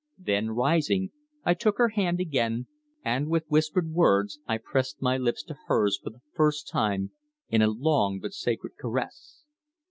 Then, 0.17 0.49
rising, 0.55 1.11
I 1.45 1.53
took 1.53 1.77
her 1.77 1.89
hand 1.89 2.19
again, 2.19 2.65
and 3.05 3.27
with 3.29 3.45
whispered 3.49 3.91
words 3.93 4.39
I 4.47 4.57
pressed 4.57 4.99
my 4.99 5.15
lips 5.15 5.43
to 5.43 5.57
hers 5.67 5.99
for 6.03 6.09
the 6.09 6.21
first 6.33 6.67
time 6.67 7.11
in 7.49 7.61
a 7.61 7.67
long 7.67 8.17
but 8.19 8.33
sacred 8.33 8.73
caress. 8.79 9.43